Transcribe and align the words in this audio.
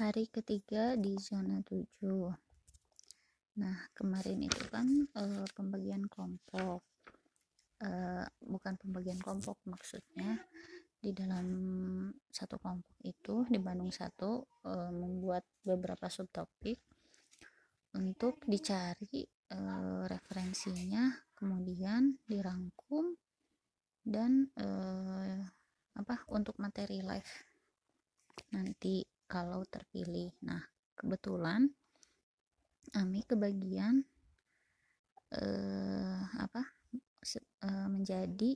hari 0.00 0.24
ketiga 0.32 0.96
di 0.96 1.20
zona 1.20 1.60
7 1.60 1.84
nah 3.60 3.76
kemarin 3.92 4.40
itu 4.48 4.64
kan 4.72 4.88
uh, 5.12 5.44
pembagian 5.52 6.08
kelompok 6.08 6.80
uh, 7.84 8.24
bukan 8.40 8.74
pembagian 8.80 9.20
kelompok 9.20 9.60
maksudnya 9.68 10.40
di 10.96 11.12
dalam 11.12 11.46
satu 12.30 12.56
kelompok 12.56 12.96
itu 13.04 13.44
di 13.52 13.58
Bandung 13.60 13.92
satu 13.92 14.48
uh, 14.64 14.88
membuat 14.88 15.44
beberapa 15.60 16.08
subtopik 16.08 16.80
untuk 17.92 18.40
dicari 18.48 19.28
uh, 19.52 20.08
referensinya 20.08 21.12
kemudian 21.36 22.16
dirangkum 22.24 23.12
dan 24.00 24.48
uh, 24.56 25.44
apa 25.92 26.24
untuk 26.32 26.56
materi 26.56 27.04
live 27.04 27.32
nanti 28.56 29.04
kalau 29.32 29.64
terpilih. 29.64 30.36
Nah 30.44 30.60
kebetulan 30.92 31.72
Ami 32.92 33.24
kebagian 33.24 34.04
eh, 35.32 36.20
apa 36.36 36.60
eh, 37.40 37.88
menjadi 37.88 38.52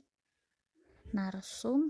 narsum 1.17 1.89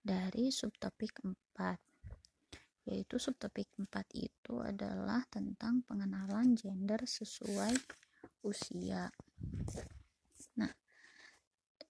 dari 0.00 0.48
subtopik 0.48 1.20
4 1.20 2.88
yaitu 2.88 3.20
subtopik 3.20 3.68
4 3.76 3.92
itu 4.16 4.64
adalah 4.64 5.22
tentang 5.28 5.84
pengenalan 5.84 6.56
gender 6.56 7.04
sesuai 7.04 7.76
usia. 8.48 9.12
Nah 10.56 10.72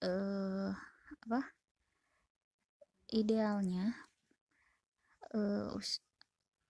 eh, 0.03 0.75
apa 1.23 1.41
idealnya 3.15 3.95
uh, 5.35 5.73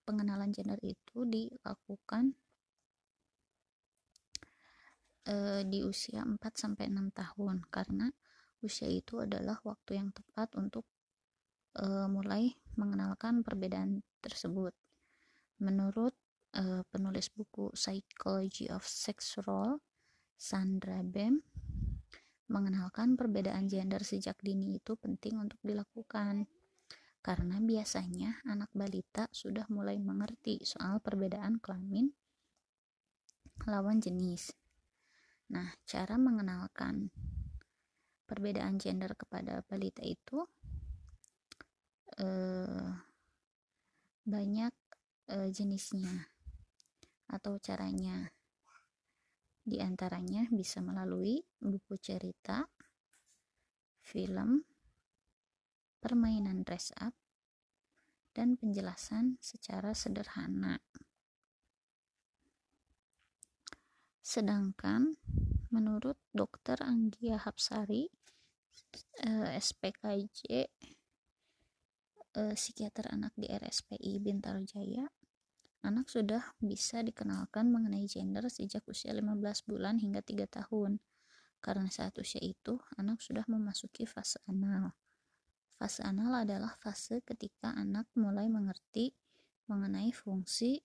pengenalan 0.03 0.51
gender 0.51 0.79
itu 0.83 1.23
dilakukan 1.27 2.35
uh, 5.31 5.63
di 5.63 5.83
usia 5.87 6.27
4 6.27 6.39
sampai 6.53 6.91
6 6.91 7.15
tahun 7.15 7.67
karena 7.71 8.11
usia 8.63 8.87
itu 8.91 9.23
adalah 9.23 9.59
waktu 9.67 9.99
yang 9.99 10.15
tepat 10.15 10.55
untuk 10.59 10.87
uh, 11.79 12.07
mulai 12.07 12.55
mengenalkan 12.79 13.43
perbedaan 13.43 14.07
tersebut. 14.23 14.75
Menurut 15.63 16.15
uh, 16.59 16.83
penulis 16.91 17.31
buku 17.31 17.71
Psychology 17.75 18.71
of 18.71 18.87
Sex 18.87 19.39
Role, 19.43 19.83
Sandra 20.39 21.03
Bem, 21.07 21.43
mengenalkan 22.51 23.15
perbedaan 23.17 23.67
gender 23.71 24.03
sejak 24.03 24.37
dini 24.43 24.77
itu 24.79 24.99
penting 24.99 25.41
untuk 25.41 25.59
dilakukan 25.65 26.47
karena 27.23 27.63
biasanya 27.63 28.43
anak 28.43 28.75
balita 28.75 29.31
sudah 29.31 29.71
mulai 29.71 30.03
mengerti 30.03 30.59
soal 30.67 30.99
perbedaan 30.99 31.63
kelamin 31.63 32.11
lawan 33.63 34.03
jenis. 34.03 34.51
Nah, 35.55 35.71
cara 35.87 36.19
mengenalkan 36.19 37.15
perbedaan 38.27 38.83
gender 38.83 39.15
kepada 39.15 39.63
balita 39.63 40.03
itu 40.03 40.43
eh, 42.19 42.91
banyak 44.27 44.75
eh, 45.31 45.49
jenisnya 45.55 46.27
atau 47.31 47.55
caranya. 47.63 48.35
Di 49.63 49.79
antaranya 49.79 50.51
bisa 50.51 50.83
melalui 50.83 51.39
buku 51.63 51.95
cerita, 52.03 52.67
film, 54.03 54.67
permainan 56.03 56.67
dress 56.67 56.91
up, 56.99 57.15
dan 58.35 58.59
penjelasan 58.59 59.39
secara 59.39 59.95
sederhana. 59.95 60.83
Sedangkan 64.19 65.15
menurut 65.71 66.17
Dr. 66.33 66.81
Anggia 66.83 67.39
Hapsari, 67.39 68.09
eh, 69.23 69.49
SPKJ, 69.57 70.41
eh, 72.33 72.55
psikiater 72.57 73.13
anak 73.13 73.37
di 73.37 73.47
RSPI 73.53 74.19
Bintaro 74.19 74.65
Jaya, 74.65 75.05
anak 75.85 76.09
sudah 76.09 76.55
bisa 76.63 77.05
dikenalkan 77.05 77.69
mengenai 77.69 78.09
gender 78.09 78.47
sejak 78.49 78.87
usia 78.89 79.13
15 79.13 79.67
bulan 79.67 80.01
hingga 80.01 80.25
3 80.25 80.49
tahun. 80.49 81.03
Karena 81.63 81.87
saat 81.91 82.17
usia 82.19 82.43
itu, 82.43 82.79
anak 82.99 83.23
sudah 83.23 83.47
memasuki 83.47 84.03
fase 84.09 84.41
anal. 84.51 84.95
Fase 85.83 86.07
anal 86.07 86.47
adalah 86.47 86.79
fase 86.79 87.27
ketika 87.27 87.75
anak 87.75 88.07
mulai 88.15 88.47
mengerti 88.47 89.11
mengenai 89.67 90.15
fungsi 90.15 90.79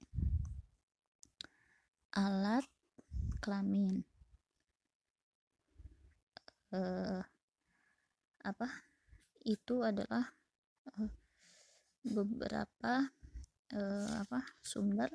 alat 2.17 2.65
kelamin. 3.37 4.01
Uh, 6.73 7.21
apa 8.41 8.89
itu 9.45 9.85
adalah 9.85 10.33
uh, 10.89 11.13
beberapa 12.01 13.13
uh, 13.77 14.13
apa 14.25 14.49
sumber 14.65 15.13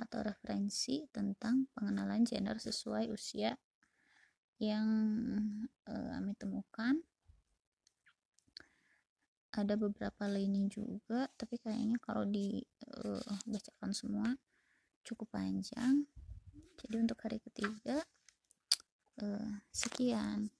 atau 0.00 0.24
referensi 0.24 1.04
tentang 1.12 1.68
pengenalan 1.76 2.24
gender 2.24 2.56
sesuai 2.56 3.12
usia 3.12 3.52
yang 4.56 4.88
uh, 5.84 6.16
kami 6.16 6.32
temukan 6.40 6.96
ada 9.58 9.74
beberapa 9.74 10.24
lainnya 10.30 10.70
juga 10.70 11.26
tapi 11.34 11.58
kayaknya 11.58 11.98
kalau 11.98 12.22
dibacakan 12.24 13.90
uh, 13.90 13.96
semua 13.96 14.28
cukup 15.02 15.28
panjang. 15.32 16.06
Jadi 16.78 16.94
untuk 16.94 17.18
hari 17.24 17.42
ketiga 17.42 17.98
uh, 19.22 19.50
sekian 19.74 20.52